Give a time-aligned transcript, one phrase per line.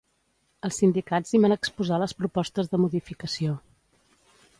[0.67, 3.55] Els sindicats hi van exposar les propostes de modificació.